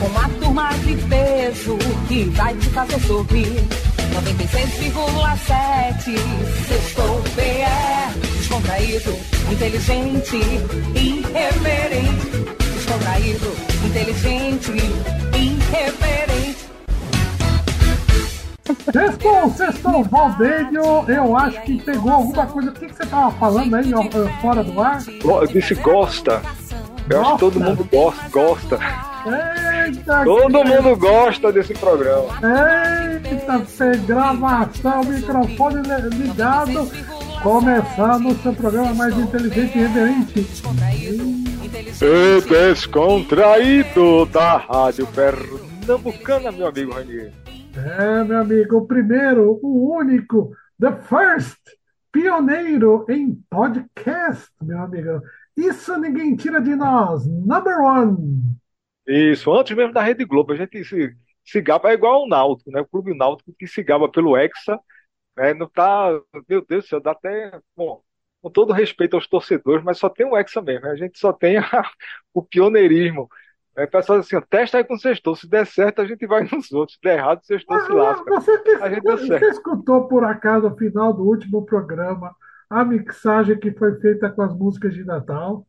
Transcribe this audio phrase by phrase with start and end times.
[0.00, 1.76] Uma turma de peso
[2.08, 3.62] que vai te fazer sorrir.
[4.14, 6.16] 96,7
[6.68, 7.66] Sextou PE
[8.38, 9.12] Descontraído,
[9.50, 10.36] inteligente,
[10.94, 12.30] irreverente
[12.74, 13.50] Descontraído,
[13.84, 14.72] inteligente,
[15.34, 16.64] irreverente
[18.92, 22.70] Sextou, sextou, Valdênio, eu acho que pegou alguma coisa.
[22.70, 24.04] O que, que você tava falando aí, ó,
[24.40, 25.02] fora do ar?
[25.24, 26.40] Eu disse gosta.
[27.10, 28.28] Eu acho que todo mundo gosta.
[28.28, 28.78] gosta.
[29.26, 32.28] Eita, Todo que- mundo gosta desse programa.
[32.42, 36.90] Eita, você gravação, microfone li- ligado.
[37.42, 40.46] Começando o seu programa mais inteligente e reverente.
[42.00, 47.32] E descontraído da Rádio Pernambucana, meu amigo Ranier.
[47.76, 51.58] É, meu amigo, o primeiro, o único, the first,
[52.12, 55.20] pioneiro em podcast, meu amigo.
[55.56, 57.26] Isso ninguém tira de nós.
[57.26, 58.42] Number one.
[59.06, 62.70] Isso, antes mesmo da Rede Globo, a gente se, se gaba, é igual ao Náutico,
[62.70, 62.80] né?
[62.80, 64.78] O Clube Náutico que se gaba pelo Hexa,
[65.36, 65.54] né?
[65.54, 66.10] Não tá,
[66.48, 68.02] meu Deus do céu, dá até, bom,
[68.42, 70.92] com todo respeito aos torcedores, mas só tem o Hexa mesmo, né?
[70.92, 71.90] a gente só tem a-
[72.34, 73.28] o pioneirismo.
[73.76, 76.26] Aí o pessoal diz assim, testa aí com o sextou, se der certo a gente
[76.26, 78.30] vai nos outros, se der errado o sextou se lasca.
[78.30, 82.34] Você, que, A gente você escutou por acaso no final do último programa
[82.70, 85.66] a mixagem que foi feita com as músicas de Natal?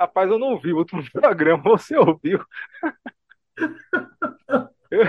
[0.00, 2.40] Rapaz, eu não ouvi o último programa, você ouviu?
[4.90, 5.04] Eu,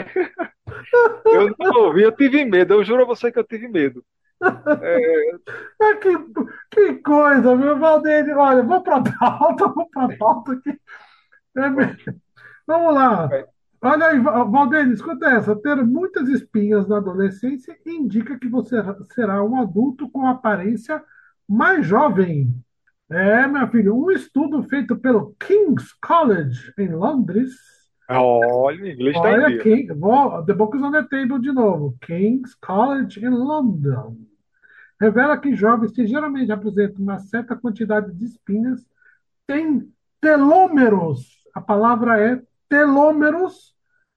[1.29, 4.03] eu não ouvi, eu tive medo, eu juro a você que eu tive medo.
[5.79, 6.11] Ah, que,
[6.71, 8.37] que coisa, meu Valdeir.
[8.37, 10.69] Olha, vou para pauta, vou para pauta aqui.
[11.57, 11.69] É.
[12.67, 13.29] Vamos lá.
[13.81, 15.55] Olha aí, Va- Valdeir, escuta essa.
[15.55, 18.77] Ter muitas espinhas na adolescência indica que você
[19.13, 21.03] será um adulto com aparência
[21.47, 22.53] mais jovem.
[23.11, 27.51] É, meu filho, um estudo feito pelo King's College em Londres.
[28.09, 29.59] Olha, o inglês está Olha, dia.
[29.61, 31.97] King, vou, The Book is on the Table de novo.
[32.01, 34.15] King's College em London.
[34.99, 38.79] Revela que jovens que geralmente apresentam uma certa quantidade de espinhas
[39.45, 39.91] têm
[40.21, 41.43] telômeros.
[41.53, 43.75] A palavra é telômeros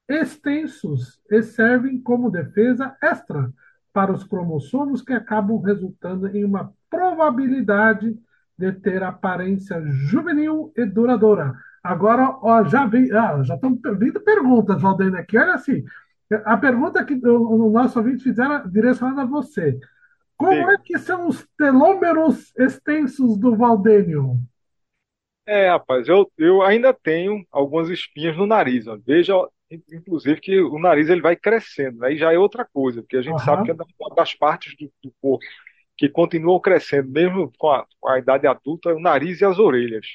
[0.09, 3.53] extensos e servem como defesa extra
[3.93, 8.21] para os cromossomos que acabam resultando em uma probabilidade de
[8.83, 11.55] ter aparência juvenil e duradoura.
[11.83, 15.37] Agora, ó, já vi, ah, já estão vindo perguntas, Valdeir, aqui.
[15.37, 15.85] Olha assim,
[16.45, 19.79] a pergunta que o, o nosso ouvinte fizeram direcionada a você.
[20.37, 24.39] Como é que são os telômeros extensos do Valdênio?
[25.47, 28.87] É, rapaz, eu, eu ainda tenho algumas espinhas no nariz.
[28.87, 28.99] Ó.
[29.07, 29.35] Veja,
[29.71, 32.05] inclusive, que o nariz ele vai crescendo.
[32.05, 33.45] Aí já é outra coisa, porque a gente Aham.
[33.45, 35.45] sabe que é uma das partes do, do corpo
[35.97, 40.07] que continuam crescendo, mesmo com a, com a idade adulta, o nariz e as orelhas.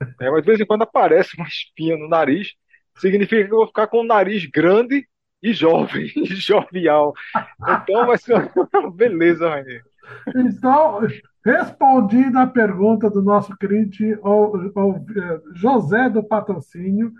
[0.20, 2.54] É, mas de vez em quando aparece uma espinha no nariz,
[2.98, 5.08] significa que eu vou ficar com o nariz grande
[5.42, 7.14] e jovem, e jovial.
[7.66, 8.34] Então vai ser
[8.74, 9.82] uma beleza, Rainha.
[10.34, 11.00] Então,
[11.44, 13.90] respondida a pergunta do nosso querido
[14.22, 14.56] o-
[15.16, 17.12] eh, José do Patrocínio,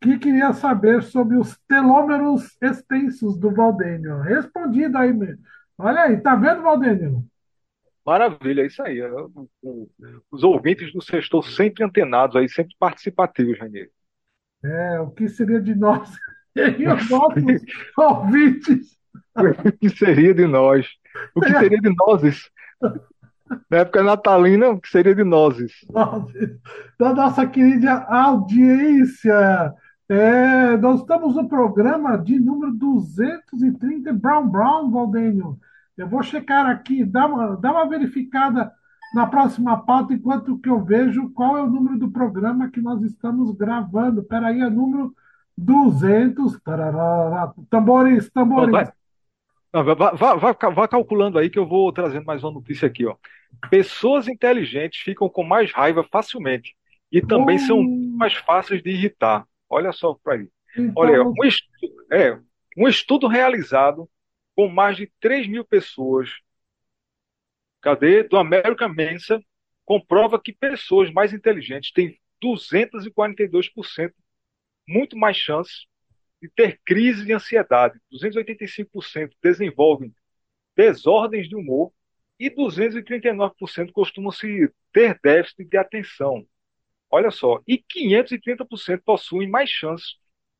[0.00, 4.20] que queria saber sobre os telômeros extensos do Valdênio.
[4.20, 5.36] Respondida aí, meu.
[5.78, 7.24] Olha aí, tá vendo, Valdênio?
[8.04, 9.00] Maravilha, é isso aí.
[9.02, 9.90] O- o-
[10.30, 13.88] Os ouvintes do Sextou sempre antenados aí, sempre participativos, Rainha.
[14.64, 16.10] É, o que seria de nós
[16.56, 17.62] e os nossos
[17.96, 18.96] ouvintes?
[19.36, 20.86] O que seria de nós?
[21.34, 22.50] O que seria de nós?
[23.70, 25.56] Na época natalina, o que seria de nós?
[26.98, 29.74] da nossa querida audiência.
[30.08, 35.58] É, nós estamos no programa de número 230, Brown Brown, Valdênio.
[35.96, 38.72] Eu vou checar aqui, dá uma, dá uma verificada
[39.14, 43.02] na próxima pauta, enquanto que eu vejo qual é o número do programa que nós
[43.02, 44.22] estamos gravando.
[44.22, 45.14] Espera aí, é número
[45.56, 46.58] 200.
[46.62, 48.88] Tarará, tambores, tambores.
[49.72, 53.16] Vá, calculando aí que eu vou trazendo mais uma notícia aqui, ó.
[53.70, 56.74] Pessoas inteligentes ficam com mais raiva facilmente
[57.10, 58.14] e também são Hum.
[58.16, 59.46] mais fáceis de irritar.
[59.68, 60.48] Olha só para aí.
[60.76, 62.38] Então, Olha, um estudo, é,
[62.76, 64.08] um estudo realizado
[64.54, 66.30] com mais de 3 mil pessoas,
[67.80, 68.22] cadê?
[68.22, 69.42] Do American Mensa,
[69.84, 74.12] comprova que pessoas mais inteligentes têm 242%
[74.86, 75.86] muito mais chance
[76.40, 77.98] de ter crise de ansiedade.
[78.10, 80.14] 285% desenvolvem
[80.76, 81.92] desordens de humor
[82.38, 86.46] e 239% costumam se ter déficit de atenção.
[87.10, 90.16] Olha só, e 530% possuem mais chances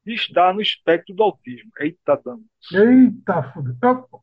[0.07, 1.71] estar no espectro do autismo.
[1.79, 2.45] Eita, dano.
[2.73, 4.23] Eita, fudeu.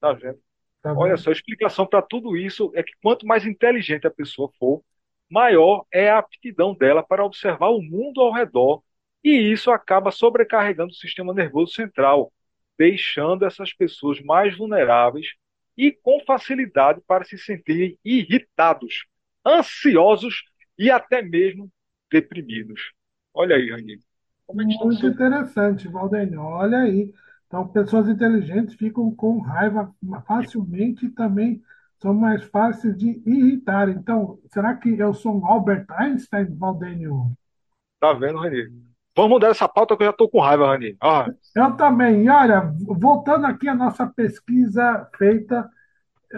[0.00, 0.38] Tá vendo?
[0.80, 4.50] Tá Olha só, a explicação para tudo isso é que quanto mais inteligente a pessoa
[4.58, 4.82] for,
[5.28, 8.82] maior é a aptidão dela para observar o mundo ao redor,
[9.22, 12.32] e isso acaba sobrecarregando o sistema nervoso central,
[12.78, 15.34] deixando essas pessoas mais vulneráveis
[15.76, 19.06] e com facilidade para se sentirem irritados,
[19.44, 20.44] ansiosos
[20.78, 21.70] e até mesmo
[22.10, 22.92] deprimidos.
[23.34, 24.07] Olha aí, Raninho.
[24.48, 26.40] Como é Muito interessante, Valdenio.
[26.40, 27.12] Olha aí.
[27.46, 29.94] Então, pessoas inteligentes ficam com raiva
[30.26, 31.62] facilmente e também
[32.00, 33.90] são mais fáceis de irritar.
[33.90, 37.30] Então, será que eu sou um Albert Einstein, Valdenio?
[38.00, 38.70] Tá vendo, Raninho?
[39.14, 40.96] Vamos mudar essa pauta que eu já estou com raiva, Raninho.
[41.00, 42.24] Ah, Eu também.
[42.24, 45.68] E olha, voltando aqui à nossa pesquisa feita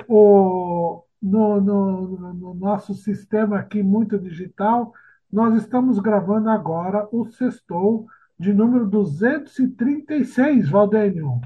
[0.09, 4.93] o, no, no, no nosso sistema aqui muito digital,
[5.33, 8.07] nós estamos gravando agora o Sextou
[8.39, 11.41] de número 236, Valdênio.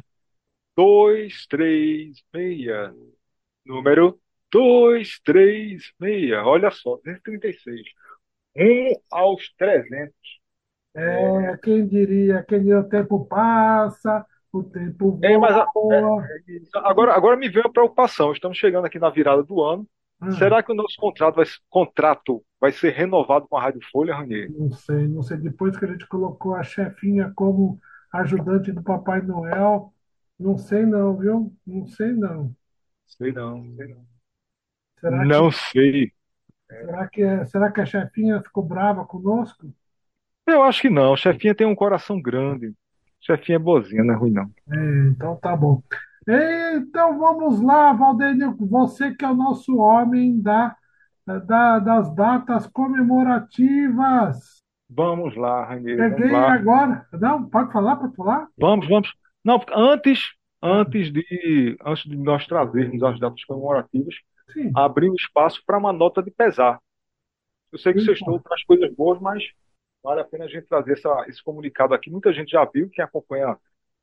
[0.76, 2.66] 236.
[3.64, 4.19] Número
[4.50, 6.32] 236.
[6.44, 7.82] Olha só, 236.
[8.56, 10.14] Rumo aos 300.
[10.94, 16.25] É, quem diria, quem diria, o tempo passa, o tempo É, mas a- voa.
[16.75, 18.32] agora, agora me veio a preocupação.
[18.32, 19.86] Estamos chegando aqui na virada do ano.
[20.20, 24.14] Ah, Será que o nosso contrato vai, contrato vai ser renovado com a Rádio Folha,
[24.14, 24.52] Ranier?
[24.52, 25.37] não sei, não sei.
[25.38, 27.81] Depois que a gente colocou a chefinha como
[28.12, 29.93] ajudante do Papai Noel,
[30.38, 31.55] não sei não, viu?
[31.66, 32.55] Não sei não.
[33.06, 34.06] Sei não, sei não.
[35.00, 36.12] Será que, Não sei.
[36.69, 39.72] será que, será que a chefinha ficou brava conosco?
[40.46, 41.14] Eu acho que não.
[41.17, 42.72] Chefinha tem um coração grande.
[43.20, 44.50] Chefinha é boazinha, não é ruim não.
[44.70, 45.82] É, então tá bom.
[46.26, 50.74] Então vamos lá, Valdenir, você que é o nosso homem da,
[51.26, 54.62] da- das datas comemorativas.
[54.88, 56.52] Vamos lá, vamos Peguei lá.
[56.52, 57.06] agora.
[57.12, 58.48] Não, pode falar, pode falar?
[58.56, 59.12] Vamos, vamos.
[59.44, 60.32] Não, antes,
[60.62, 64.14] antes de, antes de nós trazermos as datas comemorativas,
[64.52, 64.72] Sim.
[64.74, 66.80] abrir o espaço para uma nota de pesar.
[67.72, 69.42] Eu sei que o Sextou traz coisas boas, mas
[70.02, 72.10] vale a pena a gente trazer essa, esse comunicado aqui.
[72.10, 73.56] Muita gente já viu, quem acompanha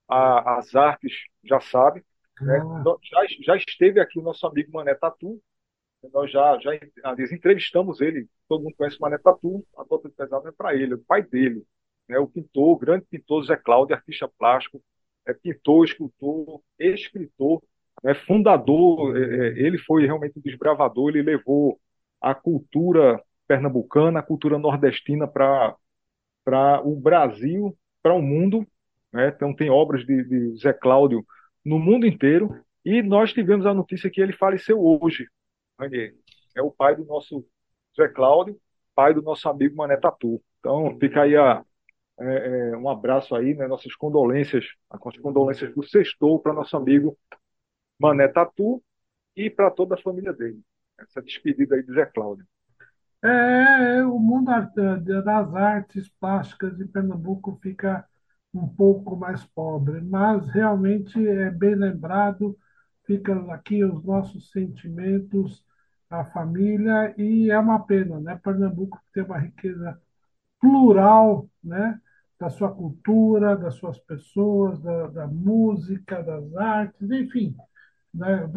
[0.09, 1.13] a- as artes
[1.43, 2.03] já sabe.
[2.41, 2.57] Né?
[2.59, 5.41] Ah, Nós- Já, já esteve aqui o nosso amigo Mané Tatu.
[6.13, 6.71] Nós já, já
[7.33, 8.27] entrevistamos ele.
[8.49, 9.65] Todo mundo conhece o Mané Tatu.
[9.77, 11.63] A nota de pesar não é para ele, é o pai dele.
[12.09, 12.17] Né?
[12.19, 14.81] O pintor, o grande pintor Zé Cláudio, artista plástico,
[15.27, 17.61] é pintor, escultor, escritor,
[18.03, 18.15] né?
[18.15, 19.15] fundador.
[19.17, 21.09] é, é, ele foi realmente um desbravador.
[21.09, 21.79] Ele levou
[22.19, 25.75] a cultura pernambucana, a cultura nordestina para
[26.43, 28.65] para o Brasil, para o mundo.
[29.13, 29.27] Né?
[29.29, 31.25] Então, tem obras de, de Zé Cláudio
[31.63, 32.63] no mundo inteiro.
[32.83, 35.27] E nós tivemos a notícia que ele faleceu hoje.
[35.79, 36.15] Ranier.
[36.55, 37.45] É o pai do nosso
[37.95, 38.59] Zé Cláudio,
[38.95, 40.41] pai do nosso amigo Mané Tatu.
[40.59, 41.63] Então, fica aí a,
[42.19, 43.67] é, é, um abraço aí, né?
[43.67, 47.17] Nossas condolências, as condolências do Sextou para nosso amigo
[47.99, 48.83] Mané Tatu
[49.35, 50.59] e para toda a família dele.
[50.99, 52.45] Essa despedida aí de Zé Cláudio.
[53.23, 54.51] É, o mundo
[55.23, 58.07] das artes plásticas de Pernambuco fica
[58.53, 62.57] um pouco mais pobre, mas realmente é bem lembrado,
[63.05, 65.65] fica aqui os nossos sentimentos,
[66.09, 68.39] a família, e é uma pena, né?
[68.43, 69.99] Pernambuco tem uma riqueza
[70.59, 71.99] plural, né?
[72.39, 77.55] Da sua cultura, das suas pessoas, da, da música, das artes, enfim,
[78.13, 78.49] né?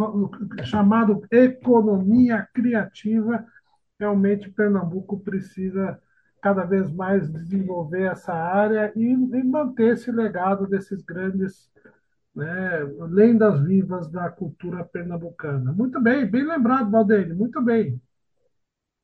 [0.64, 3.46] chamado economia criativa
[3.98, 6.00] realmente Pernambuco precisa
[6.44, 11.70] cada vez mais desenvolver essa área e, e manter esse legado desses grandes
[12.36, 12.46] né,
[13.10, 15.72] lendas vivas da cultura pernambucana.
[15.72, 18.00] Muito bem, bem lembrado, Valdeir, muito bem.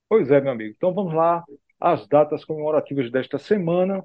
[0.09, 0.75] Pois é, meu amigo.
[0.77, 1.45] Então vamos lá.
[1.81, 4.05] As datas comemorativas desta semana.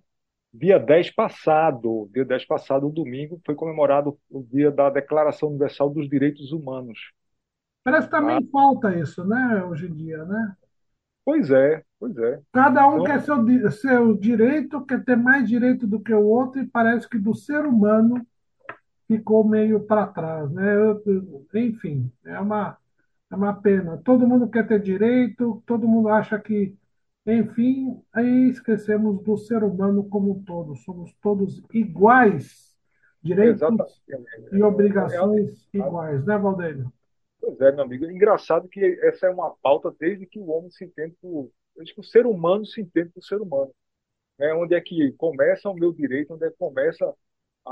[0.54, 5.92] Dia 10 passado, dia 10 passado, um domingo, foi comemorado o dia da Declaração Universal
[5.92, 7.00] dos Direitos Humanos.
[7.84, 10.58] Parece que Ah, também falta isso, né, hoje em dia, né?
[11.26, 12.42] Pois é, pois é.
[12.54, 16.62] Cada um Então, quer seu, seu direito, quer ter mais direito do que o outro,
[16.62, 18.26] e parece que do ser humano
[19.08, 20.76] ficou meio para trás, né?
[20.76, 21.04] Eu-
[21.56, 22.78] enfim, é uma,
[23.32, 23.98] é uma pena.
[24.04, 26.76] Todo mundo quer ter direito, todo mundo acha que,
[27.28, 30.76] enfim, aí esquecemos do ser humano como um todo.
[30.78, 32.76] Somos todos iguais,
[33.42, 33.94] exatamente.
[33.94, 34.02] direitos
[34.52, 34.64] e
[35.10, 36.92] É, é, obrigações é, iguais, né, Valdênio?
[37.46, 38.06] Pois é, meu amigo.
[38.06, 42.00] Engraçado que essa é uma pauta desde que o homem se entende por, desde que
[42.02, 43.74] o ser humano se entende por ser humano.
[44.40, 47.06] né, onde é que começa o meu direito, onde é que começa
[47.66, 47.72] a,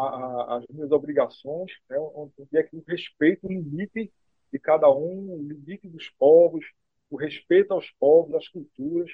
[0.55, 4.11] a, as minhas obrigações, né, onde é que o respeito, o limite
[4.53, 6.65] de cada um, o limite dos povos,
[7.09, 9.11] o respeito aos povos, às culturas.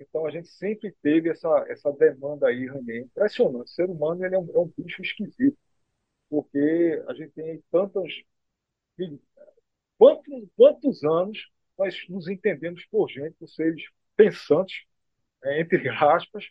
[0.00, 3.00] Então a gente sempre teve essa, essa demanda aí, Rainha.
[3.02, 3.66] Impressionante.
[3.66, 5.58] O ser humano ele é, um, é um bicho esquisito,
[6.30, 8.12] porque a gente tem tantas.
[10.00, 13.82] Quantos, quantos anos nós nos entendemos por gente, por seres
[14.16, 14.86] pensantes,
[15.44, 16.46] é, entre aspas,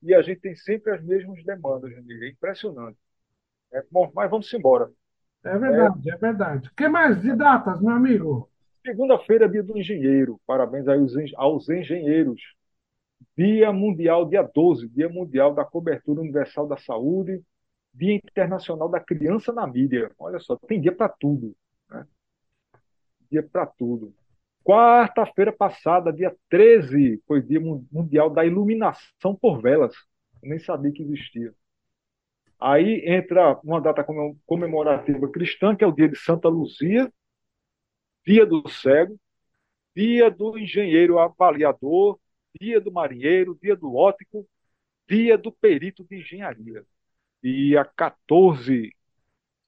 [0.00, 2.26] e a gente tem sempre as mesmas demandas, Rainha.
[2.26, 2.96] É impressionante.
[3.72, 4.88] É, bom, mas vamos embora.
[5.42, 6.68] É verdade, é, é verdade.
[6.68, 8.48] O que mais de datas, meu amigo?
[8.86, 10.40] Segunda-feira, dia do engenheiro.
[10.46, 10.86] Parabéns
[11.34, 12.40] aos engenheiros.
[13.36, 17.42] Dia Mundial, dia 12, Dia Mundial da Cobertura Universal da Saúde,
[17.92, 20.08] Dia Internacional da Criança na Mídia.
[20.16, 21.52] Olha só, tem dia para tudo.
[23.32, 24.14] Dia para tudo.
[24.62, 29.94] Quarta-feira passada, dia 13, foi Dia Mundial da Iluminação por Velas.
[30.42, 31.54] Eu nem sabia que existia.
[32.60, 34.04] Aí entra uma data
[34.44, 37.10] comemorativa cristã, que é o dia de Santa Luzia,
[38.26, 39.18] dia do cego,
[39.96, 42.20] dia do engenheiro avaliador,
[42.60, 44.46] dia do marinheiro, dia do ótico,
[45.08, 46.84] dia do perito de engenharia.
[47.42, 48.94] Dia 14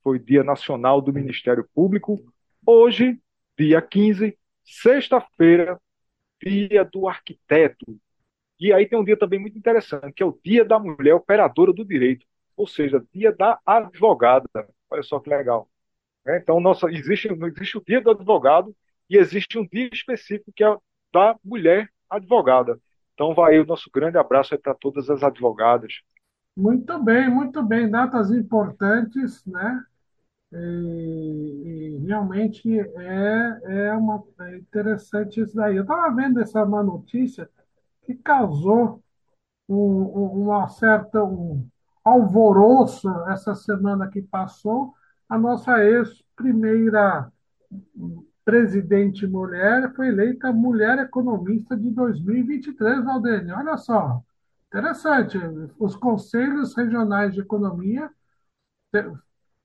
[0.02, 2.22] foi dia nacional do Ministério Público.
[2.64, 3.18] Hoje,
[3.58, 5.80] dia 15, sexta-feira,
[6.42, 7.98] dia do arquiteto.
[8.58, 11.72] E aí tem um dia também muito interessante, que é o dia da mulher operadora
[11.72, 12.24] do direito,
[12.56, 14.48] ou seja, dia da advogada.
[14.90, 15.68] Olha só que legal.
[16.24, 16.38] Né?
[16.38, 18.74] Então, nossa, existe, existe o dia do advogado
[19.08, 20.76] e existe um dia específico que é
[21.12, 22.80] da mulher advogada.
[23.14, 26.00] Então, vai aí o nosso grande abraço para todas as advogadas.
[26.56, 27.90] Muito bem, muito bem.
[27.90, 29.84] Datas importantes, né?
[30.54, 35.76] E, e realmente é, é, uma, é interessante isso daí.
[35.76, 37.48] Eu estava vendo essa uma notícia
[38.02, 39.02] que causou
[39.68, 41.66] um, um, uma certa um
[42.04, 44.94] alvoroço essa semana que passou.
[45.28, 47.32] A nossa ex-primeira
[48.44, 53.56] presidente mulher foi eleita mulher economista de 2023, Valdênio.
[53.56, 54.22] Olha só,
[54.68, 55.38] interessante.
[55.78, 58.10] Os conselhos regionais de economia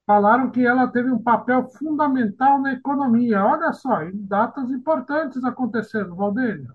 [0.10, 3.46] falaram que ela teve um papel fundamental na economia.
[3.46, 6.74] Olha só, datas importantes acontecendo, Valdênio.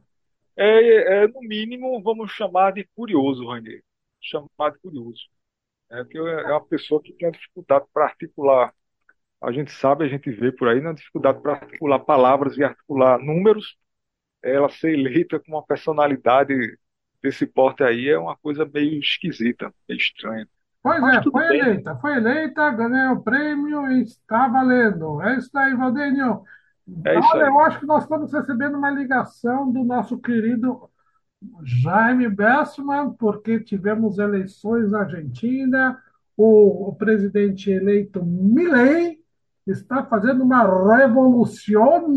[0.56, 3.82] É, é, no mínimo, vamos chamar de curioso, Rainer.
[4.20, 5.26] Chamar de curioso.
[5.90, 8.72] É que é uma pessoa que tem dificuldade para articular
[9.42, 13.18] a gente sabe, a gente vê por aí na dificuldade para articular palavras e articular
[13.18, 13.76] números,
[14.42, 16.78] ela ser eleita com uma personalidade
[17.20, 20.48] desse porte aí é uma coisa meio esquisita, meio estranha.
[20.84, 21.60] Pois Mas é, foi bem.
[21.60, 25.22] eleita, foi eleita, ganhou o prêmio e está valendo.
[25.22, 26.42] É isso aí, Valdênio.
[27.06, 27.48] É isso Olha, aí.
[27.48, 30.90] eu acho que nós estamos recebendo uma ligação do nosso querido
[31.62, 35.98] Jaime Bessman, porque tivemos eleições na Argentina,
[36.36, 39.18] o, o presidente eleito Milei
[39.66, 42.14] está fazendo uma revolução.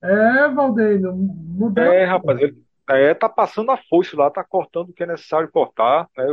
[0.00, 1.82] É, mudou.
[1.82, 5.50] É, rapaz, ele é, tá passando a foice lá, tá cortando o que é necessário
[5.50, 6.08] cortar.
[6.16, 6.24] Né?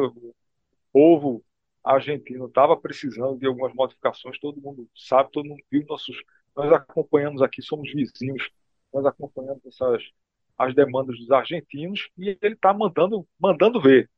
[0.93, 1.43] O povo
[1.83, 6.21] argentino estava precisando de algumas modificações, todo mundo sabe, todo mundo viu nossos.
[6.55, 8.49] Nós acompanhamos aqui, somos vizinhos,
[8.93, 10.03] nós acompanhamos essas
[10.57, 14.09] as demandas dos argentinos e ele está mandando, mandando ver.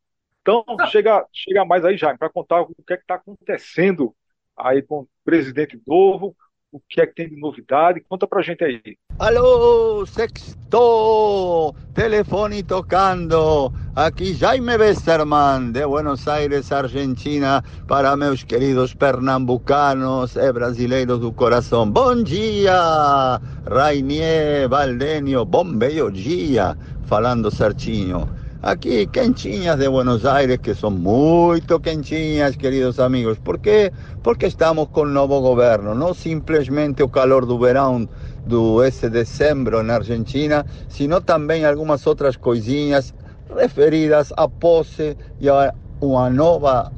[0.41, 4.13] Então, chega, chega mais aí, Jaime, para contar o que é está acontecendo
[4.57, 6.35] aí com o presidente novo,
[6.73, 8.01] o que é que tem de novidade?
[8.09, 8.81] Conta pra gente aí.
[9.19, 13.71] Alô, sexto, telefone tocando.
[13.95, 21.87] Aqui Jaime Westerman, de Buenos Aires, Argentina, para meus queridos pernambucanos e brasileiros do coração.
[21.87, 23.39] Bom dia,
[23.69, 28.27] Rainier Valdenio, bom bello dia, falando certinho.
[28.65, 33.37] Aquí, quentinhas de Buenos Aires, que son muy quentinhas, queridos amigos.
[33.37, 33.91] ¿Por qué?
[34.21, 38.07] Porque estamos con nuevo gobierno, no simplemente o calor do verão
[38.47, 43.13] do esse dezembro en Argentina, sino también algunas otras coisinhas
[43.53, 46.89] referidas a pose y a una nueva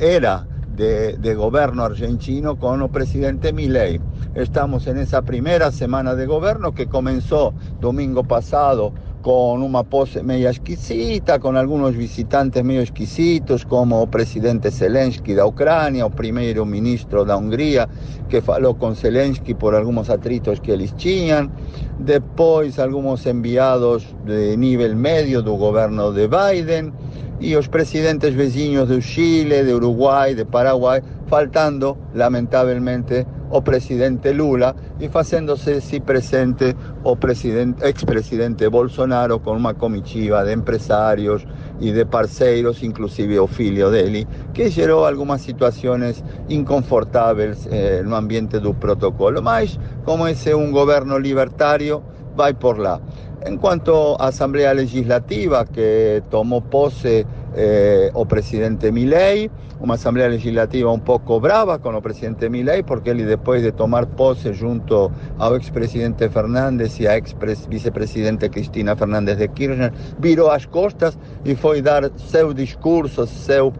[0.00, 4.00] era de, de gobierno argentino con el presidente Milei.
[4.34, 10.50] Estamos en esa primera semana de gobierno que comenzó domingo pasado con una pose media
[10.50, 17.24] exquisita, con algunos visitantes medio exquisitos, como o presidente Zelensky da Ucrania, o primeiro ministro
[17.24, 17.88] da Hungría,
[18.28, 21.50] que falou con Zelensky por algunos atritos que eles tinham,
[22.00, 26.92] depois algunos enviados de nivel medio do governo de Biden,
[27.40, 34.74] e os presidentes vizinhos de Chile, de Uruguai, de Paraguai, faltando, lamentavelmente, o presidente Lula
[34.98, 37.16] e fazendo-se presente o
[37.82, 41.46] ex-presidente Bolsonaro com uma comitiva de empresários
[41.80, 48.58] e de parceiros, inclusive o filho dele, que gerou algumas situações inconfortáveis eh, no ambiente
[48.58, 49.42] do protocolo.
[49.42, 52.02] Mas, como esse é um governo libertário,
[52.34, 53.00] vai por lá.
[53.44, 60.90] En cuanto a Asamblea Legislativa, que tomó pose eh, o presidente Milei, una Asamblea Legislativa
[60.90, 65.56] un poco brava con el presidente Milei, porque él después de tomar pose junto al
[65.56, 67.36] expresidente Fernández y a ex
[67.68, 73.72] vicepresidente Cristina Fernández de Kirchner, viró las costas y fue dar su discurso, seu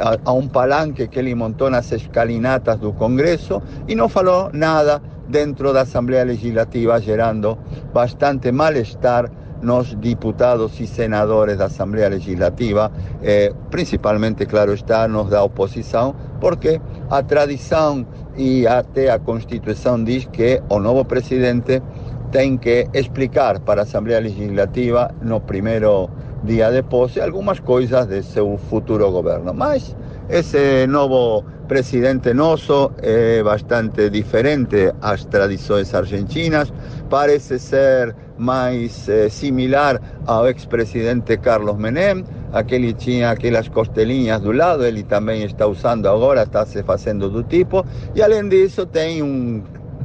[0.00, 5.72] a, un palanque que él montó las escalinatas del Congreso y no faló nada dentro
[5.72, 7.58] da Asamblea Legislativa, gerando
[7.92, 9.30] bastante malestar
[9.66, 16.80] nos diputados e senadores da Assembleia Legislativa, eh, principalmente, claro está, nos da oposição, porque
[17.10, 18.06] a tradição
[18.36, 21.82] e até a Constituição diz que o novo presidente
[22.30, 26.08] tem que explicar para a Assembleia Legislativa no primeiro
[26.44, 29.52] dia de posse algumas coisas de seu futuro governo.
[29.52, 29.96] Mas
[30.28, 36.72] esse novo presidente nosso é bastante diferente às tradições argentinas,
[37.10, 44.84] parece ser mais eh, similar ao ex-presidente Carlos Menem, aquele tinha aquelas costelinhas do lado,
[44.84, 49.62] ele também está usando agora, está se fazendo do tipo, e além disso tem um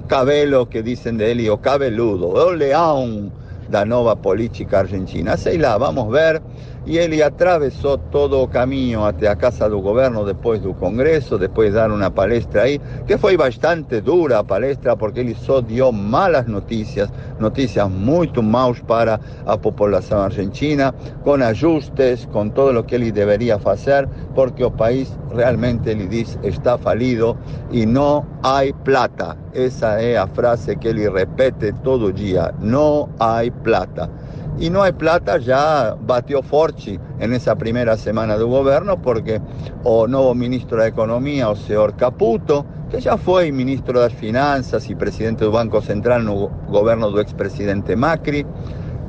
[0.07, 3.31] cabelo que dizem dele o cabeludo, o leão
[3.69, 5.37] da nova política argentina.
[5.37, 6.41] Sei lá, vamos ver.
[6.83, 11.75] E ele atravessou todo o caminho até Casa do Governo depois do Congresso, depois de
[11.75, 17.09] dar uma palestra aí, que foi bastante dura palestra, porque ele só deu malas notícias,
[17.39, 23.59] notícias muito maus para a população argentina, com ajustes, com todo o que ele deveria
[23.59, 27.37] fazer, porque o país realmente, ele diz, está falido
[27.69, 29.37] e não há plata.
[29.53, 34.09] Essa é a frase que ele repete todo dia: não há plata.
[34.57, 39.41] Y no hay plata ya batió forte en esa primera semana del gobierno porque
[39.83, 44.95] o nuevo ministro de Economía, o señor Caputo, que ya fue ministro de Finanzas y
[44.95, 48.45] presidente del Banco Central no gobierno del expresidente Macri,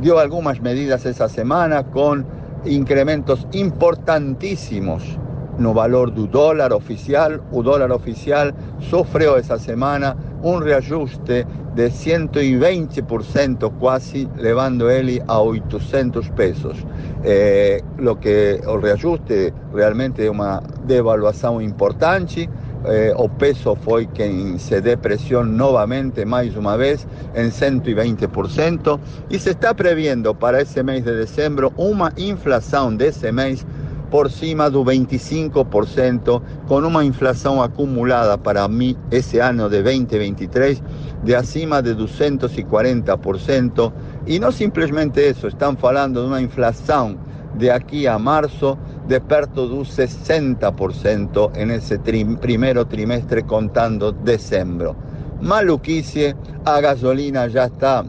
[0.00, 2.26] dio algunas medidas esa semana con
[2.64, 5.18] incrementos importantísimos
[5.58, 7.42] no valor del dólar oficial.
[7.52, 16.28] El dólar oficial sufrió esa semana un reajuste de 120% casi, levando él a 800
[16.30, 16.76] pesos.
[17.24, 22.48] Eh, lo que el reajuste realmente es una devaluación importante.
[22.84, 28.98] Eh, o peso fue quien se depreció nuevamente más una vez en 120%
[29.30, 33.64] y se está previendo para ese mes de diciembre una inflación de ese mes
[34.12, 40.82] por cima do 25%, com uma inflação acumulada para mim esse ano de 2023
[41.24, 43.90] de acima de 240%.
[44.26, 47.18] E não simplesmente isso, estão falando de uma inflação
[47.54, 54.94] de aqui a março de perto do 60% nesse tri primeiro trimestre, contando dezembro.
[55.40, 58.04] Maluquice, a gasolina já está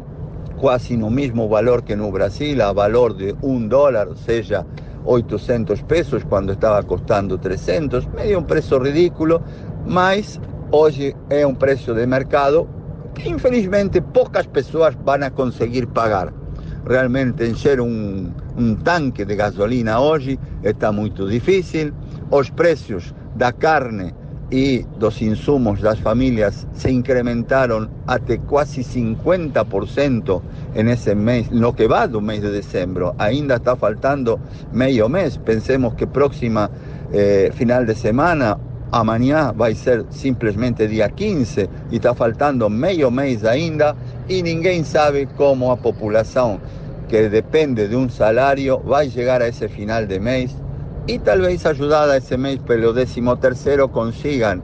[0.57, 4.65] quase no mesmo valor que no Brasil, a valor de um dólar, ou seja,
[5.05, 9.41] 800 pesos cuando estaba costando 300, medio un precio ridículo,
[9.85, 10.39] mas
[10.71, 12.67] hoy es un precio de mercado
[13.13, 16.33] que infelizmente pocas personas van a conseguir pagar.
[16.85, 21.93] Realmente encher un, un tanque de gasolina hoy está muy difícil,
[22.31, 24.13] los precios da carne
[24.51, 30.41] y los insumos las familias se incrementaron hasta casi 50%
[30.75, 33.05] en ese mes, lo que va del mes de diciembre.
[33.17, 34.39] Ainda está faltando
[34.71, 35.37] medio mes.
[35.37, 36.69] Pensemos que próxima
[37.11, 38.57] eh, final de semana,
[38.91, 43.95] a mañana va a ser simplemente día 15 y está faltando medio mes ainda
[44.29, 46.59] y ninguém sabe cómo a población
[47.09, 50.55] que depende de un salario va a llegar a ese final de mes
[51.05, 54.61] y tal vez ayudada ese mes pelo décimo tercero consigan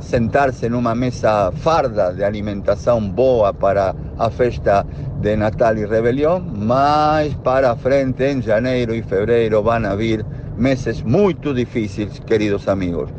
[0.00, 4.84] sentarse en una mesa farda de alimentación boa para a festa
[5.20, 10.24] de Natal y Rebelión, más para frente en enero y febrero van a vir
[10.56, 13.10] meses muy difíciles, queridos amigos.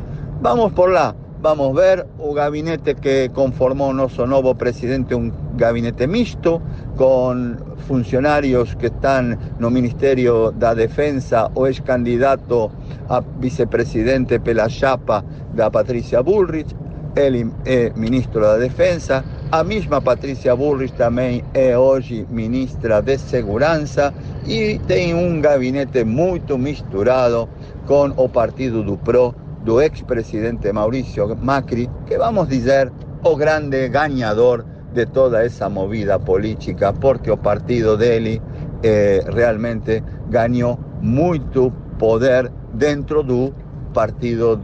[0.42, 6.60] Vamos por lá, vamos ver o gabinete que conformó nuestro nuevo presidente, un gabinete mixto
[6.96, 12.70] con funcionarios que están no Ministerio da Defensa o es candidato
[13.08, 15.24] a vicepresidente pela chapa
[15.54, 16.74] da Patricia Bullrich,
[17.16, 24.14] ele é ministro da Defensa, a mesma Patrícia Bullrich também é hoje ministra de Segurança
[24.46, 27.48] e tem um gabinete muito misturado
[27.86, 32.90] com o partido do PRO do ex-presidente Maurício Macri, que vamos dizer
[33.22, 38.40] o grande ganador de toda esa movida política, porque o partido dele
[38.82, 43.52] eh, realmente ganhou muito poder dentro do
[43.92, 44.60] partido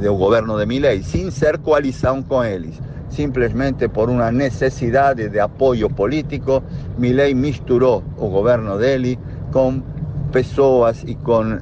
[0.00, 2.80] do governo de Milei, sin ser coalición con eles.
[3.08, 6.62] Simplesmente por uma necessidade de apoio político,
[6.96, 9.18] Milei misturou o governo dele
[9.52, 9.82] com
[10.32, 11.58] pessoas e com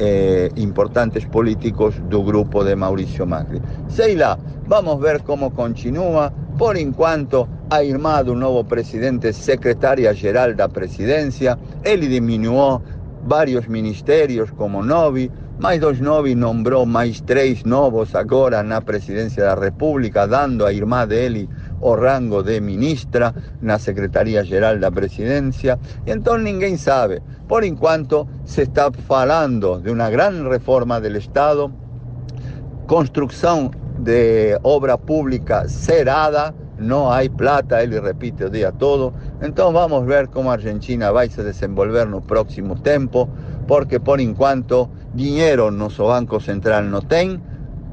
[0.00, 3.60] eh, importantes políticos do grupo de Mauricio Macri.
[3.88, 6.32] Sei lá, vamos ver como continua.
[6.56, 12.82] Por enquanto, ha armado um novo presidente secretaria-geral da presidência, ele diminuiu
[13.24, 19.54] vários ministérios como Novi, mais dos Novi nombrou mais três novos agora na presidência da
[19.54, 21.48] República, dando a irmã dele
[21.80, 25.78] o rango de ministra na Secretaria-Geral da Presidência.
[26.06, 27.22] Então ninguém sabe.
[27.48, 31.72] Por enquanto se está falando de uma grande reforma do Estado,
[32.86, 39.12] construção de obra pública cerrada, não há plata, ele repite o dia todo.
[39.42, 43.28] Então vamos ver como a Argentina vai se desenvolver no próximo tempo,
[43.66, 47.40] porque por enquanto dinheiro nosso Banco Central não tem,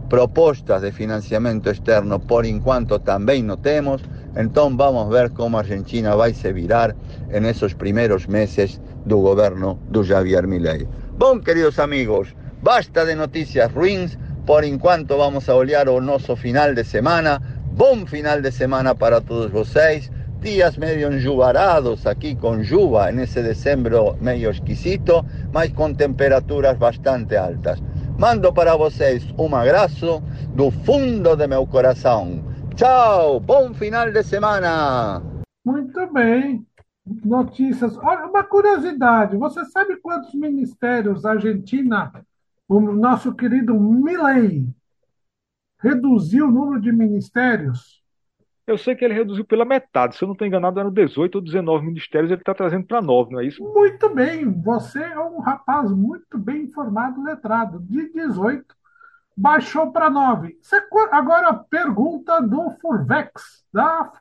[0.09, 4.01] propostas de financiamento externo por enquanto também não temos.
[4.35, 6.95] Então vamos ver como a Argentina vai se virar
[7.29, 10.87] nesses primeiros meses do governo do Javier Milei.
[11.17, 14.17] Bom, queridos amigos, basta de notícias ruins.
[14.45, 17.41] Por enquanto vamos a olhar o nosso final de semana
[17.77, 20.09] Bom final de semana para todos vocês.
[20.41, 27.79] Dias meio enjuvarados aqui com chuva nesse dezembro meio esquisito, mas com temperaturas bastante altas.
[28.19, 30.23] Mando para vocês um abraço
[30.55, 32.43] do fundo de meu coração.
[32.75, 35.21] Tchau, bom final de semana.
[35.63, 36.65] Muito bem.
[37.23, 37.95] Notícias.
[37.97, 42.11] Olha, uma curiosidade: você sabe quantos ministérios a Argentina,
[42.67, 44.67] o nosso querido Milley,
[45.79, 47.96] reduziu o número de ministérios?
[48.67, 50.17] Eu sei que ele reduziu pela metade.
[50.17, 53.31] Se eu não estou enganado, eram 18 ou 19 ministérios, ele está trazendo para 9,
[53.31, 53.63] não é isso?
[53.63, 54.51] Muito bem.
[54.61, 57.79] Você é um rapaz muito bem informado, letrado.
[57.79, 58.65] De 18,
[59.35, 60.59] baixou para 9.
[61.11, 64.11] Agora, pergunta do Furvex, da,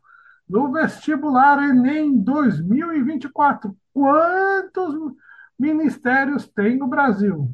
[0.49, 3.77] do vestibular Enem 2024.
[3.93, 4.95] Quantos
[5.59, 7.51] ministérios tem no Brasil?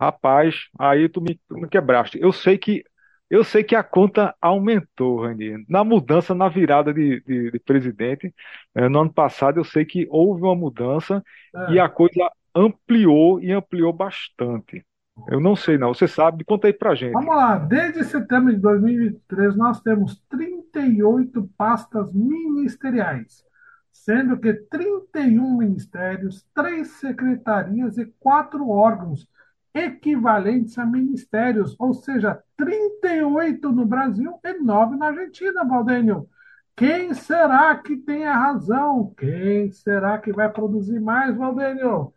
[0.00, 2.16] Rapaz, aí tu me, tu me quebraste.
[2.20, 2.84] Eu sei que
[3.32, 5.64] eu sei que a conta aumentou, Rani.
[5.66, 8.30] Na mudança, na virada de, de, de presidente,
[8.74, 11.72] eh, no ano passado, eu sei que houve uma mudança é.
[11.72, 14.84] e a coisa ampliou e ampliou bastante.
[15.28, 15.94] Eu não sei, não.
[15.94, 17.12] Você sabe, conta aí pra gente.
[17.12, 17.56] Vamos lá.
[17.56, 23.42] Desde setembro de 2023, nós temos 38 pastas ministeriais,
[23.90, 29.26] sendo que 31 ministérios, 3 secretarias e 4 órgãos
[29.74, 36.28] equivalentes a ministérios, ou seja, 38 no Brasil e 9 na Argentina, Valdênio.
[36.76, 39.14] Quem será que tem a razão?
[39.16, 42.12] Quem será que vai produzir mais, Valdênio?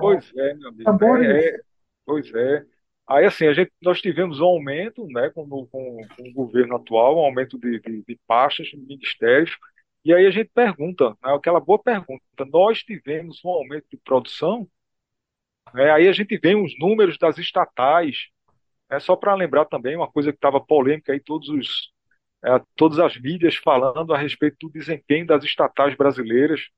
[0.00, 1.24] Pois é, meu amigo.
[1.24, 1.60] É, é,
[2.04, 2.64] pois é.
[3.08, 7.16] Aí, assim, a gente, nós tivemos um aumento né, com, com, com o governo atual,
[7.16, 9.56] um aumento de, de, de pastas, de ministérios,
[10.04, 12.22] e aí a gente pergunta, né, aquela boa pergunta,
[12.52, 14.68] nós tivemos um aumento de produção,
[15.74, 18.28] é, aí a gente vê os números das estatais.
[18.88, 21.92] É só para lembrar também uma coisa que estava polêmica aí, todos os,
[22.44, 26.68] é, todas as mídias falando a respeito do desempenho das estatais brasileiras.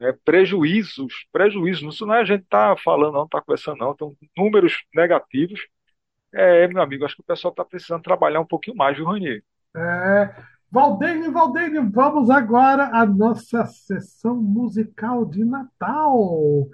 [0.00, 1.94] É, prejuízos, prejuízos.
[1.94, 3.90] Isso não é a gente tá falando, não, está conversando, não.
[3.92, 5.66] Então, números negativos.
[6.32, 9.42] É, meu amigo, acho que o pessoal está precisando trabalhar um pouquinho mais, viu, Ranier?
[9.74, 10.58] É.
[10.70, 16.68] Valdeir, Valdeir, vamos agora à nossa sessão musical de Natal.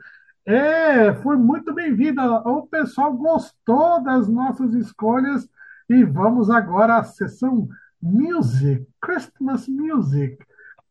[0.47, 2.23] É, foi muito bem-vinda.
[2.47, 5.49] O pessoal gostou das nossas escolhas
[5.89, 7.67] e vamos agora à sessão
[8.01, 10.39] Music, Christmas Music.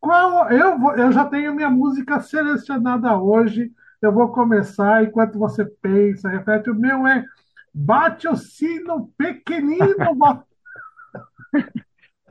[0.00, 3.70] Qual eu vou, eu já tenho minha música selecionada hoje.
[4.02, 6.70] Eu vou começar enquanto você pensa, repete.
[6.70, 7.24] O meu é
[7.72, 9.86] Bate o sino pequenino.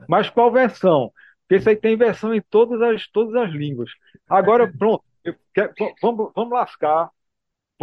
[0.08, 1.10] Mas qual versão?
[1.42, 3.90] Porque isso aí tem versão em todas as, todas as línguas.
[4.28, 5.04] Agora, pronto.
[5.54, 7.10] Quero, vamos, vamos lascar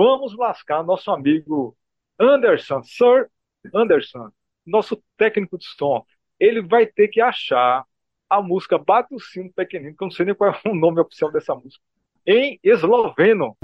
[0.03, 1.75] vamos lascar nosso amigo
[2.19, 3.27] Anderson, Sir
[3.73, 4.31] Anderson,
[4.65, 6.03] nosso técnico de som.
[6.39, 7.85] Ele vai ter que achar
[8.27, 10.99] a música Bate o Sino Pequenino, que eu não sei nem qual é o nome
[10.99, 11.83] oficial dessa música,
[12.25, 13.55] em esloveno.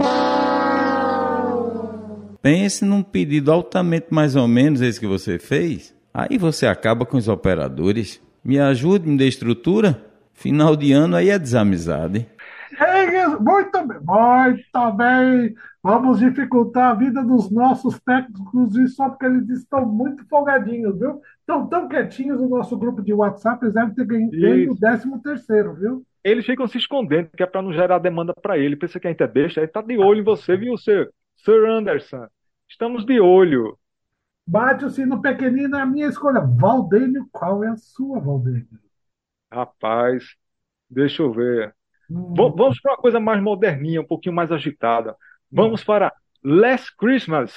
[2.39, 5.95] Pense num pedido altamente mais ou menos esse que você fez.
[6.13, 8.21] Aí você acaba com os operadores.
[8.43, 10.05] Me ajude, me dê estrutura.
[10.33, 12.27] Final de ano aí é desamizade.
[13.39, 15.55] Muito bem, muito bem.
[15.87, 21.21] Vamos dificultar a vida dos nossos técnicos e só porque eles estão muito folgadinhos, viu?
[21.39, 24.77] Estão tão quietinhos no nosso grupo de WhatsApp, eles devem ter ganho o Isso.
[24.77, 26.05] décimo terceiro, viu?
[26.23, 28.75] Eles ficam se escondendo, que é para não gerar demanda para ele.
[28.75, 31.09] Pensa que a gente é besta, ele tá de olho em você, viu, Sir?
[31.37, 32.27] Sir Anderson?
[32.69, 33.77] Estamos de olho.
[34.45, 36.41] Bate o sino pequenino, é a minha escolha.
[36.41, 38.67] Valdênio, qual é a sua, Valdênio?
[39.51, 40.35] Rapaz,
[40.89, 41.75] deixa eu ver.
[42.09, 45.17] Hum, Va- Vamos para uma coisa mais moderninha, um pouquinho mais agitada.
[45.51, 47.53] Vamos para Last Christmas,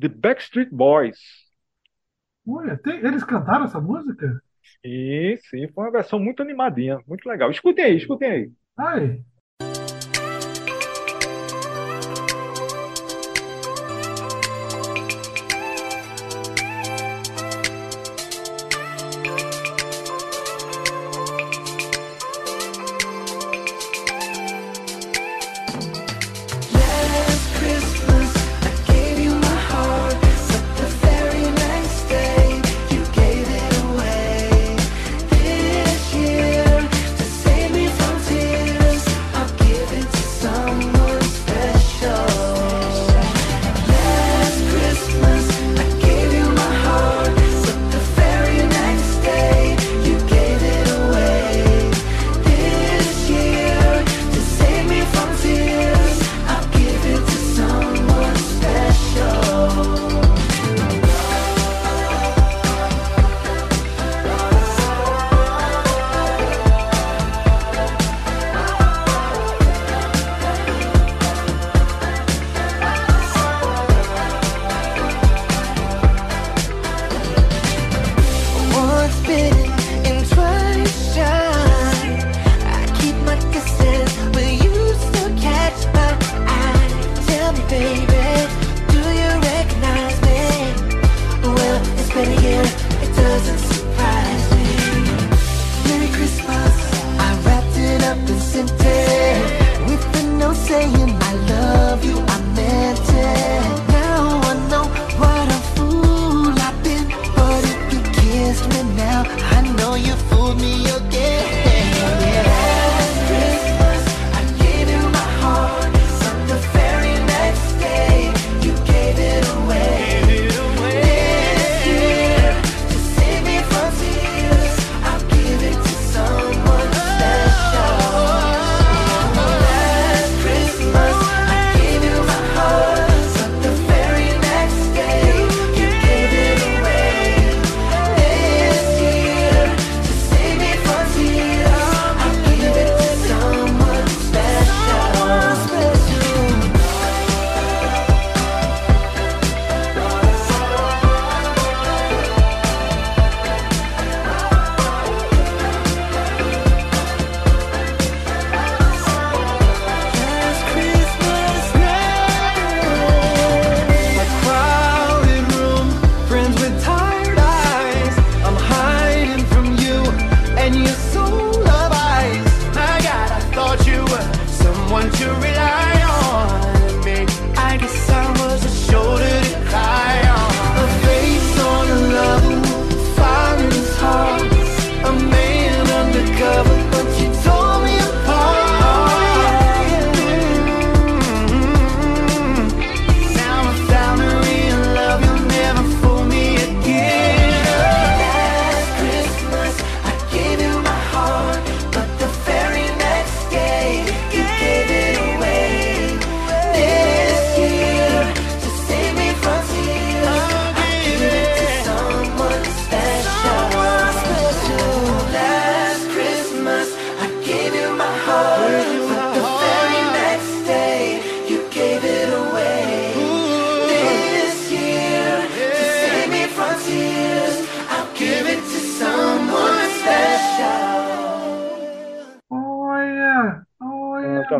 [0.00, 1.18] The Backstreet Boys.
[2.46, 4.42] olha, tem- eles cantaram essa música?
[4.84, 7.50] Sim, sim, foi uma versão muito animadinha, muito legal.
[7.50, 8.52] Escutem aí, escutem aí.
[8.76, 9.24] Ai,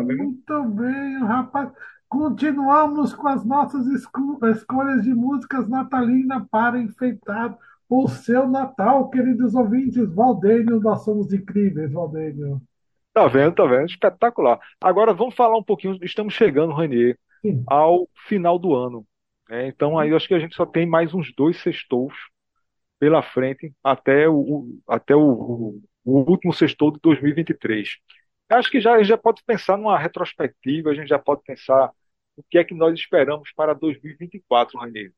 [0.01, 0.29] vendo?
[0.33, 1.71] muito bem, rapaz.
[2.07, 7.57] Continuamos com as nossas esco- escolhas de músicas natalinas para enfeitar
[7.87, 10.07] o seu Natal, queridos ouvintes.
[10.13, 12.61] Valdênio, nós somos incríveis, Valdênio.
[13.13, 13.87] Tá vendo, tá vendo?
[13.89, 14.59] Espetacular.
[14.79, 17.67] Agora vamos falar um pouquinho, estamos chegando, Ranier, Sim.
[17.67, 19.05] ao final do ano.
[19.49, 19.67] né?
[19.67, 22.13] Então aí eu acho que a gente só tem mais uns dois sextos
[22.99, 27.97] pela frente até o, até o, o- o último sextou de 2023.
[28.49, 31.43] Eu Acho que já, a gente já pode pensar numa retrospectiva, a gente já pode
[31.43, 31.91] pensar
[32.35, 35.11] o que é que nós esperamos para 2024, Rainha.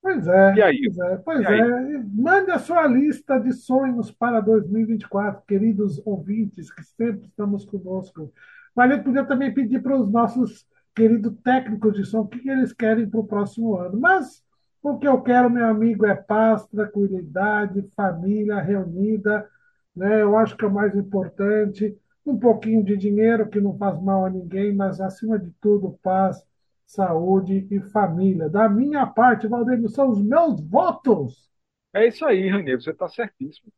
[0.00, 0.80] Pois é, E aí?
[0.82, 1.62] pois é, pois E aí?
[1.62, 1.98] é.
[2.14, 8.32] Mande a sua lista de sonhos para 2024, queridos ouvintes, que sempre estamos conosco.
[8.74, 12.72] Mas eu podia também pedir para os nossos queridos técnicos de som o que eles
[12.72, 13.98] querem para o próximo ano.
[14.00, 14.42] Mas
[14.82, 19.48] o que eu quero, meu amigo, é paz, tranquilidade, família reunida,
[19.94, 20.22] né?
[20.22, 21.98] Eu acho que é o mais importante.
[22.26, 26.44] Um pouquinho de dinheiro que não faz mal a ninguém, mas acima de tudo, paz,
[26.84, 28.48] saúde e família.
[28.48, 31.48] Da minha parte, Valdemir, são os meus votos.
[31.94, 33.72] É isso aí, Rainha, você está certíssimo.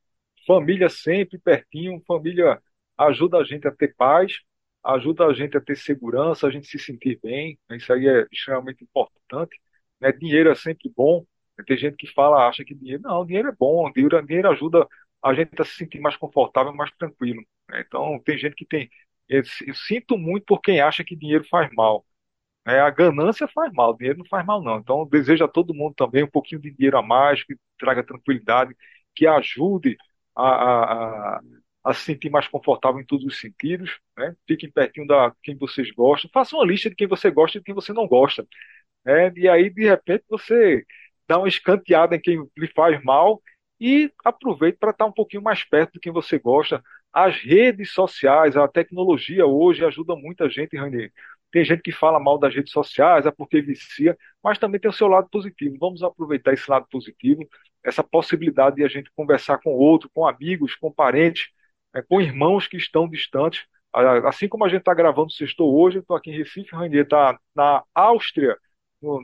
[0.47, 2.61] Família sempre pertinho, família
[2.97, 4.33] ajuda a gente a ter paz,
[4.83, 7.59] ajuda a gente a ter segurança, a gente se sentir bem.
[7.71, 9.61] Isso aí é extremamente importante.
[10.01, 10.11] Né?
[10.13, 11.25] Dinheiro é sempre bom.
[11.67, 13.03] Tem gente que fala, acha que dinheiro.
[13.03, 14.87] Não, dinheiro é bom, dinheiro, dinheiro ajuda
[15.23, 17.43] a gente a se sentir mais confortável, mais tranquilo.
[17.69, 17.83] né?
[17.87, 18.91] Então, tem gente que tem.
[19.29, 19.43] Eu,
[19.75, 22.05] sinto muito por quem acha que dinheiro faz mal.
[22.67, 22.81] né?
[22.81, 24.79] A ganância faz mal, dinheiro não faz mal, não.
[24.79, 28.75] Então, desejo a todo mundo também um pouquinho de dinheiro a mais, que traga tranquilidade,
[29.15, 29.97] que ajude
[30.37, 31.41] a, a, a,
[31.85, 33.99] a se sentir mais confortável em todos os sentidos.
[34.17, 34.35] Né?
[34.47, 36.31] Fiquem pertinho da quem vocês gostam.
[36.33, 38.47] Façam uma lista de quem você gosta e de quem você não gosta.
[39.05, 39.33] né?
[39.37, 40.85] E aí, de repente, você
[41.29, 43.43] dá uma escanteada em quem lhe faz mal
[43.81, 46.83] e aproveite para estar um pouquinho mais perto de quem você gosta.
[47.13, 51.13] As redes sociais, a tecnologia hoje ajuda muita gente, Rainer.
[51.51, 54.93] Tem gente que fala mal das redes sociais, é porque vicia, mas também tem o
[54.93, 55.77] seu lado positivo.
[55.81, 57.49] Vamos aproveitar esse lado positivo,
[57.83, 61.49] essa possibilidade de a gente conversar com outro, com amigos, com parentes,
[61.95, 63.65] eh, com irmãos que estão distantes.
[64.27, 67.39] Assim como a gente está gravando Sextou hoje, eu estou aqui em Recife, Rainer está
[67.55, 68.57] na Áustria,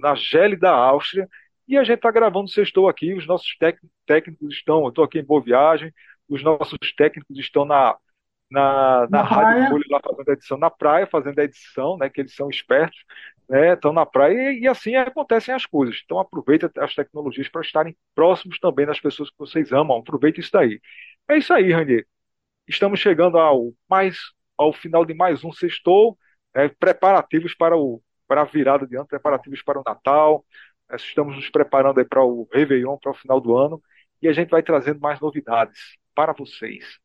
[0.00, 1.28] na gélida Áustria,
[1.68, 3.14] e a gente está gravando o Sextou aqui.
[3.14, 3.56] Os nossos
[4.06, 5.92] técnicos estão, eu estou aqui em Boa Viagem,
[6.28, 7.96] os nossos técnicos estão na,
[8.50, 9.68] na, na Na Rádio.
[9.68, 12.98] Folha lá fazendo a edição, na praia fazendo a edição, né, que eles são espertos,
[13.48, 16.00] né, estão na praia e, e assim acontecem as coisas.
[16.04, 19.98] Então aproveita as tecnologias para estarem próximos também das pessoas que vocês amam.
[19.98, 20.80] Aproveita isso daí.
[21.28, 22.06] É isso aí, Ranier.
[22.68, 24.18] Estamos chegando ao mais
[24.56, 26.18] ao final de mais um sextou,
[26.54, 30.44] né, preparativos para o para a virada de ano, preparativos para o Natal.
[30.90, 33.82] Nós estamos nos preparando aí para o Réveillon, para o final do ano,
[34.20, 35.78] e a gente vai trazendo mais novidades
[36.14, 36.98] para vocês.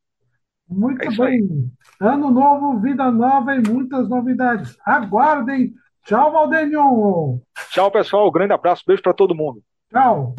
[0.70, 1.72] Muito É bem.
[2.00, 4.78] Ano novo, vida nova e muitas novidades.
[4.86, 5.74] Aguardem.
[6.06, 7.42] Tchau, Valdenio.
[7.72, 8.28] Tchau, pessoal.
[8.28, 9.62] Um grande abraço, beijo para todo mundo.
[9.92, 10.36] Tchau.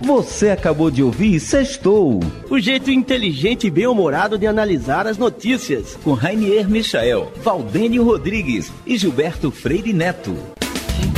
[0.00, 6.12] Você acabou de ouvir Sextou, o jeito inteligente e bem-humorado de analisar as notícias, com
[6.12, 10.53] Rainier Michael, Valdênio Rodrigues e Gilberto Freire Neto.